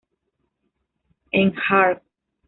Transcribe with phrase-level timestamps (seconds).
[1.31, 2.01] En "Hark!